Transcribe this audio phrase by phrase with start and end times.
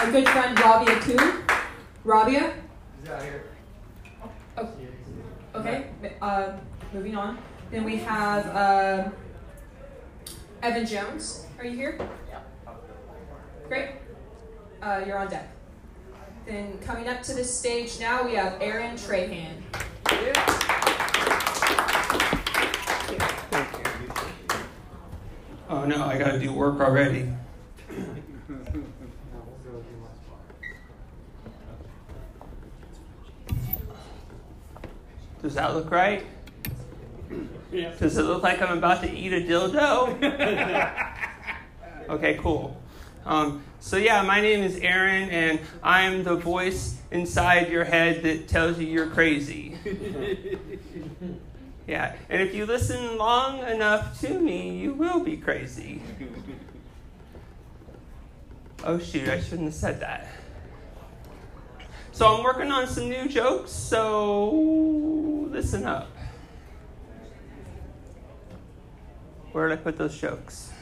[0.00, 1.42] our good friend Rabia Kuhn.
[2.04, 2.54] Rabia?
[4.56, 4.68] Oh,
[5.54, 5.90] okay,
[6.22, 6.52] uh,
[6.94, 7.36] moving on.
[7.70, 9.10] Then we have uh,
[10.62, 11.46] Evan Jones.
[11.58, 11.98] Are you here?
[12.30, 12.40] Yeah.
[13.68, 13.90] Great.
[14.80, 15.50] Uh, you're on deck.
[16.46, 19.52] Then coming up to this stage now, we have Aaron Trahan.
[25.68, 27.30] Oh no, I gotta do work already.
[35.42, 36.24] Does that look right?
[37.98, 40.16] Does it look like I'm about to eat a dildo?
[42.08, 42.80] okay, cool.
[43.26, 48.48] Um, so, yeah, my name is Aaron, and I'm the voice inside your head that
[48.48, 49.76] tells you you're crazy.
[51.86, 56.00] Yeah, and if you listen long enough to me, you will be crazy.
[58.84, 60.28] Oh, shoot, I shouldn't have said that.
[62.12, 66.08] So, I'm working on some new jokes, so listen up.
[69.52, 70.72] Where did I put those jokes?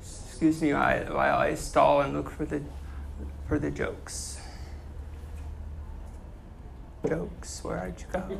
[0.00, 2.62] Excuse me while I stall and look for the,
[3.48, 4.40] for the jokes.
[7.06, 8.38] Jokes, where'd you go?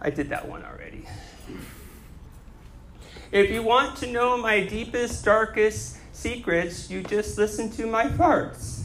[0.00, 1.06] I did that one already.
[3.32, 8.75] If you want to know my deepest, darkest secrets, you just listen to my farts.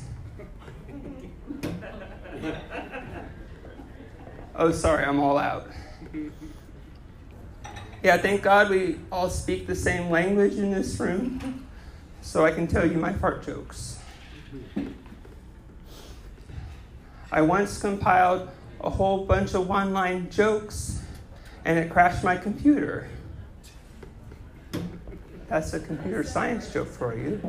[4.56, 5.68] Oh, sorry, I'm all out.
[8.04, 11.68] Yeah, thank God we all speak the same language in this room,
[12.22, 14.00] so I can tell you my fart jokes.
[17.32, 18.50] I once compiled
[18.82, 21.02] a whole bunch of one line jokes,
[21.64, 23.08] and it crashed my computer.
[25.48, 27.40] That's a computer science joke for you.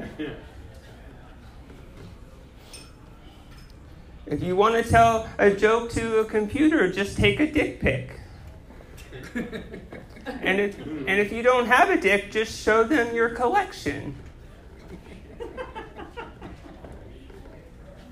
[4.27, 8.21] If you want to tell a joke to a computer, just take a dick pic.
[9.35, 14.15] and, if, and if you don't have a dick, just show them your collection.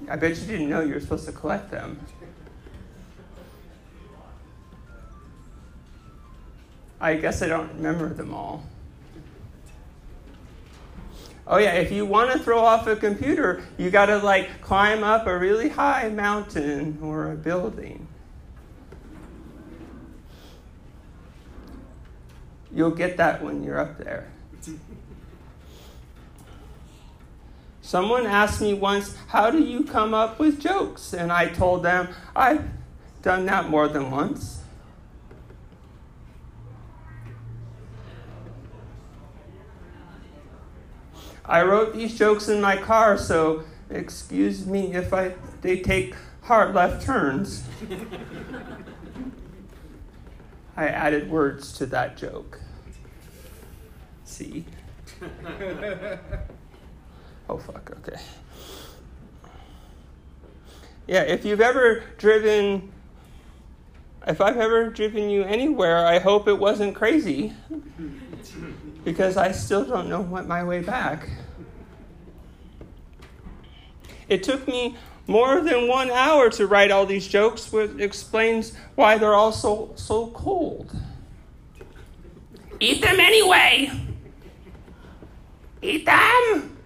[0.09, 2.01] I bet you didn't know you were supposed to collect them.
[7.01, 8.65] I guess I don't remember them all.
[11.53, 15.03] Oh, yeah, if you want to throw off a computer, you got to like climb
[15.03, 18.07] up a really high mountain or a building.
[22.73, 24.31] You'll get that when you're up there.
[27.83, 31.13] Someone asked me once, How do you come up with jokes?
[31.13, 32.65] And I told them, I've
[33.23, 34.60] done that more than once.
[41.45, 46.75] I wrote these jokes in my car, so excuse me if I, they take hard
[46.75, 47.65] left turns.
[50.77, 52.61] I added words to that joke.
[54.25, 54.65] See?
[57.49, 58.21] Oh, fuck, okay.
[61.07, 62.93] Yeah, if you've ever driven,
[64.27, 67.53] if I've ever driven you anywhere, I hope it wasn't crazy.
[69.05, 71.29] because I still don't know what my way back.
[74.29, 79.19] It took me more than one hour to write all these jokes, which explains why
[79.19, 80.95] they're all so, so cold.
[82.79, 83.91] Eat them anyway!
[85.83, 86.77] Eat them!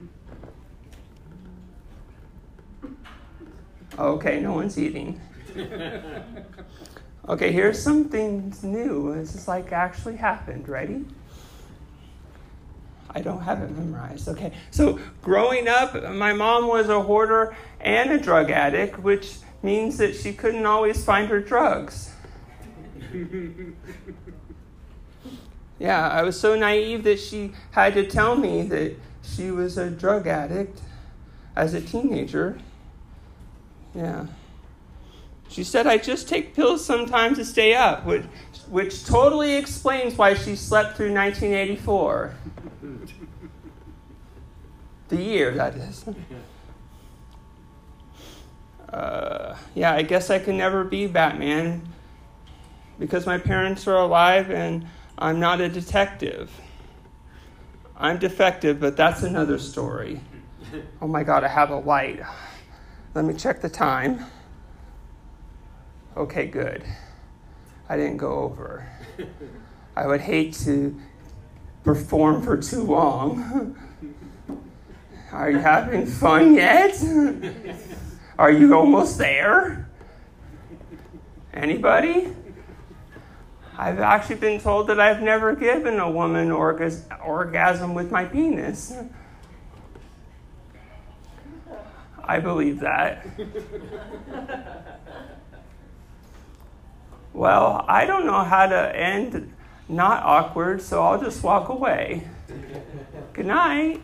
[3.99, 5.21] Okay, no one's eating.
[7.29, 9.15] Okay, here's something new.
[9.15, 10.69] This is like actually happened.
[10.69, 11.05] Ready?
[13.11, 14.29] I don't have it memorized.
[14.29, 19.97] Okay, so growing up, my mom was a hoarder and a drug addict, which means
[19.99, 22.13] that she couldn't always find her drugs.
[25.79, 29.89] yeah, I was so naive that she had to tell me that she was a
[29.89, 30.81] drug addict
[31.57, 32.59] as a teenager
[33.95, 34.27] yeah.
[35.49, 38.25] She said, I just take pills sometimes to stay up, which,
[38.69, 42.35] which totally explains why she slept through 1984.
[45.09, 46.05] the year, that is.
[48.89, 51.83] Uh, yeah, I guess I can never be Batman
[52.99, 54.87] because my parents are alive and
[55.19, 56.51] I'm not a detective.
[57.97, 60.21] I'm defective, but that's another story.
[61.01, 62.21] Oh my God, I have a light.
[63.15, 64.25] Let me check the time.
[66.17, 66.85] Okay, good.
[67.89, 68.87] I didn't go over.
[69.97, 70.99] I would hate to
[71.83, 73.77] perform for too long.
[75.33, 76.97] Are you having fun yet?
[78.39, 79.89] Are you almost there?
[81.53, 82.33] Anybody?
[83.77, 88.93] I've actually been told that I've never given a woman orgas- orgasm with my penis.
[92.23, 93.27] I believe that.
[97.35, 99.53] Well, I don't know how to end
[99.89, 102.29] not awkward, so I'll just walk away.
[103.33, 104.01] Good night.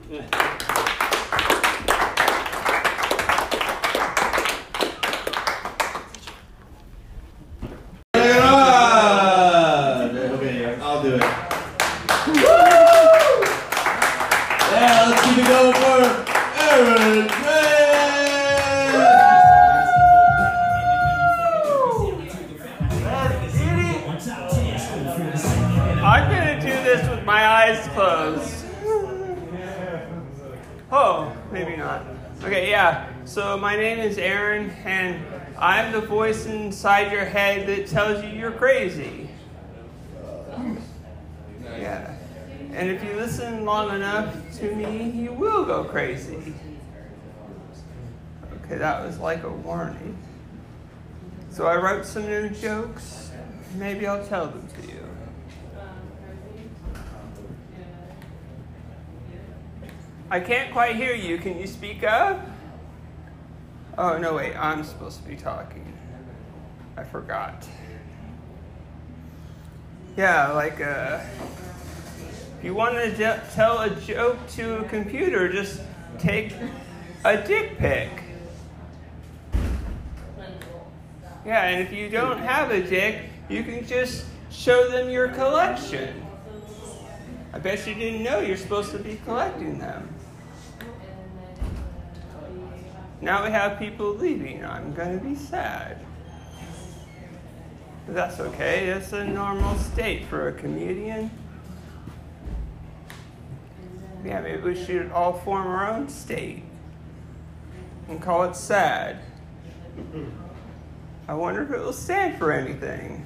[27.94, 28.64] Closed.
[30.92, 32.04] Oh, maybe not.
[32.42, 33.08] Okay, yeah.
[33.25, 35.25] So my name is Aaron, and
[35.58, 39.28] I'm the voice inside your head that tells you you're crazy.
[41.62, 42.14] Yeah.
[42.72, 46.54] And if you listen long enough to me, you will go crazy.
[48.64, 50.16] Okay, that was like a warning.
[51.50, 53.31] So I wrote some new jokes.
[53.76, 55.10] Maybe I'll tell them to you.
[60.31, 61.38] I can't quite hear you.
[61.38, 62.47] Can you speak up?
[63.99, 64.55] Oh, no, wait.
[64.55, 65.93] I'm supposed to be talking.
[66.97, 67.67] I forgot.
[70.17, 71.21] Yeah, like, uh,
[72.59, 75.81] if you want to j- tell a joke to a computer, just
[76.19, 76.53] take
[77.25, 78.11] a dick pic.
[81.44, 86.23] Yeah, and if you don't have a dick, you can just show them your collection.
[87.53, 90.10] I bet you didn't know you're supposed to be collecting them.
[93.20, 94.64] Now we have people leaving.
[94.64, 95.99] I'm going to be sad.
[98.08, 98.88] That's okay.
[98.88, 101.31] It's a normal state for a comedian.
[104.25, 106.64] Yeah, maybe we should all form our own state
[108.08, 109.20] and call it sad.
[111.28, 113.25] I wonder if it will stand for anything.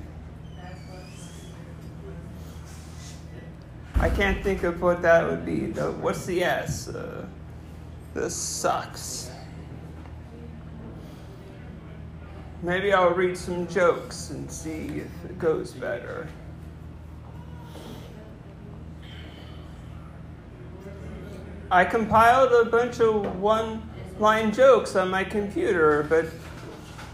[3.94, 5.66] I can't think of what that would be.
[5.66, 6.88] The, what's the S?
[6.88, 7.24] Uh,
[8.12, 9.30] this sucks.
[12.64, 16.26] Maybe I'll read some jokes and see if it goes better.
[21.70, 23.86] I compiled a bunch of one
[24.18, 26.24] line jokes on my computer, but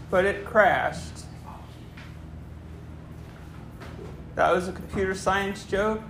[0.09, 1.25] but it crashed.
[4.35, 6.01] That was a computer science joke.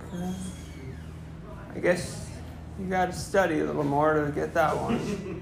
[1.74, 2.30] I guess
[2.78, 5.41] you got to study a little more to get that one.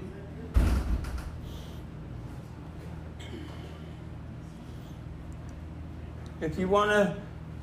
[6.41, 7.15] if you want to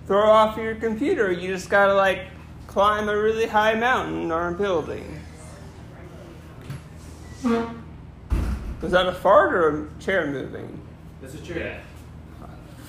[0.07, 2.29] throw off your computer, you just got to like
[2.67, 5.21] climb a really high mountain or a building.
[8.81, 10.81] Was that a fart or a chair moving?
[11.21, 11.83] That's a chair.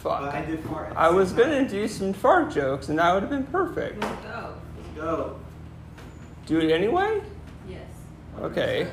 [0.01, 0.21] Fuck.
[0.21, 0.93] But I did fart.
[0.95, 4.01] I was gonna do some fart jokes and that would have been perfect.
[4.01, 4.53] Let's go.
[4.77, 5.39] Let's go.
[6.45, 7.21] Do it anyway?
[7.67, 7.81] Yes.
[8.39, 8.89] Okay.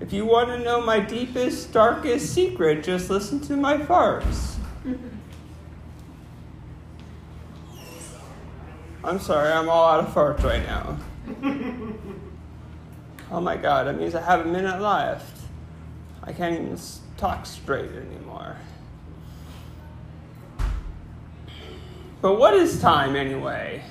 [0.00, 4.56] If you want to know my deepest, darkest secret, just listen to my farts.
[9.04, 10.96] I'm sorry, I'm all out of farts right now.
[13.30, 15.40] oh my god, that means I have a minute left.
[16.22, 16.78] I can't even
[17.16, 18.56] talk straight anymore.
[22.20, 23.82] But what is time anyway?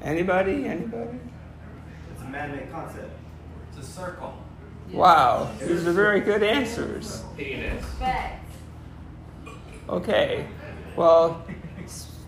[0.00, 0.66] Anybody?
[0.66, 1.18] Anybody?
[2.12, 3.10] It's a man-made concept.
[3.76, 4.34] It's a circle.
[4.92, 7.22] Wow, these are very good answers.
[7.36, 7.84] Penis.
[9.88, 10.46] Okay,
[10.96, 11.55] well, s-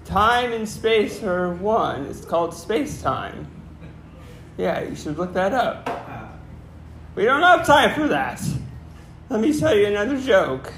[0.09, 2.07] time and space are one.
[2.07, 3.47] It's called space time.
[4.57, 5.89] Yeah, you should look that up.
[7.15, 8.43] We don't have time for that.
[9.29, 10.73] Let me tell you another joke.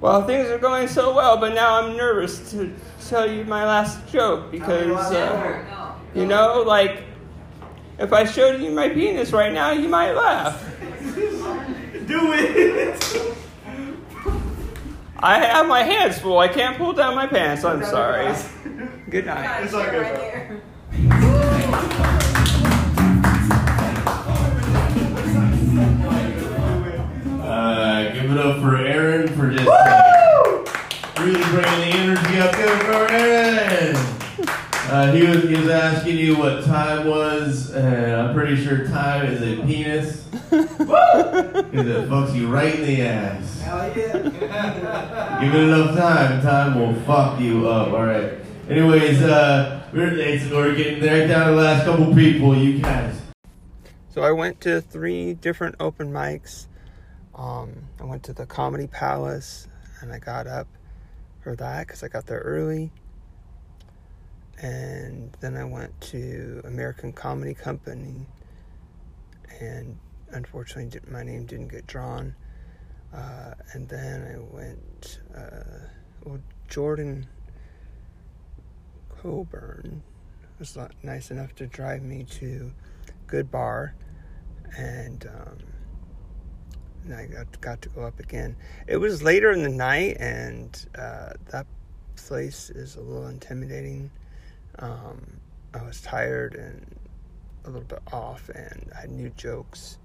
[0.00, 2.74] Well, things are going so well, but now I'm nervous to
[3.08, 7.04] tell you my last joke because, uh, you know, like,
[7.98, 10.62] if I showed you my penis right now, you might laugh.
[12.06, 13.34] Do it!
[15.20, 16.38] I have my hands full.
[16.38, 17.64] I can't pull down my pants.
[17.64, 18.34] I'm sorry.
[19.10, 19.64] Good night.
[19.64, 20.22] It's all good, right bro.
[20.22, 21.68] there.
[27.42, 30.64] Uh, give it up for Aaron for just uh,
[31.20, 32.52] really bringing the energy up.
[32.54, 33.96] Give it for Aaron.
[33.96, 34.14] Uh,
[34.90, 39.26] Uh, he was he was asking you what time was, and I'm pretty sure time
[39.26, 40.24] is a penis.
[40.50, 43.60] Because it fucks you right in the ass.
[43.60, 45.40] Hell yeah.
[45.42, 47.88] Give it enough time, time will fuck you up.
[47.88, 48.34] All right.
[48.68, 52.56] Anyways, uh, we're it's, we're getting right down to the last couple people.
[52.56, 53.20] You guys.
[54.10, 56.66] So I went to three different open mics.
[57.34, 59.68] Um, I went to the Comedy Palace
[60.00, 60.66] and I got up
[61.40, 62.90] for that because I got there early.
[64.60, 68.26] And then I went to American Comedy Company,
[69.60, 69.96] and
[70.32, 72.34] unfortunately, my name didn't get drawn.
[73.14, 75.86] Uh, and then I went, uh,
[76.24, 77.26] well, Jordan
[79.08, 80.02] Coburn
[80.58, 82.72] was nice enough to drive me to
[83.26, 83.94] Good Bar,
[84.76, 85.58] and um,
[87.04, 88.56] and I got got to go up again.
[88.86, 91.66] It was later in the night, and uh, that
[92.16, 94.10] place is a little intimidating.
[94.78, 95.40] Um,
[95.74, 96.96] I was tired and
[97.64, 99.98] a little bit off, and I had new jokes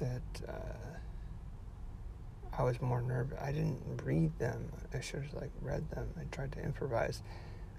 [0.00, 0.90] that uh,
[2.58, 3.38] I was more nervous.
[3.40, 4.68] I didn't read them.
[4.92, 6.08] I should have like read them.
[6.18, 7.22] I tried to improvise.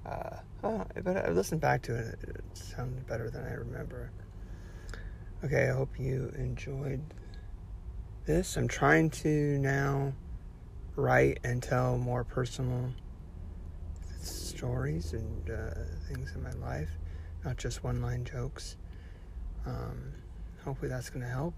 [0.05, 2.19] Uh, but I listened back to it.
[2.23, 4.11] It sounded better than I remember.
[5.43, 7.01] Okay, I hope you enjoyed
[8.25, 8.57] this.
[8.57, 10.13] I'm trying to now
[10.95, 12.91] write and tell more personal
[14.21, 15.73] stories and uh,
[16.07, 16.89] things in my life,
[17.43, 18.77] not just one line jokes.
[19.65, 20.13] Um,
[20.63, 21.53] hopefully, that's going to help.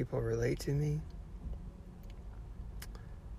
[0.00, 0.98] People relate to me.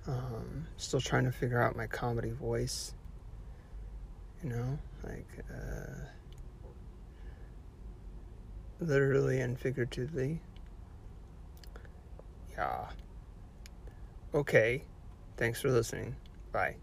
[0.08, 2.94] Um, still trying to figure out my comedy voice.
[4.44, 6.06] You know, like uh,
[8.80, 10.39] literally and figuratively.
[12.51, 12.86] Yeah.
[14.36, 14.84] Okay.
[15.38, 16.15] Thanks for listening.
[16.51, 16.75] Bye.